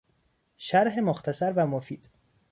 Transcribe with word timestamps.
شرح 0.57 0.99
مختصر 0.99 1.53
و 1.57 1.65
مفید 1.67 2.09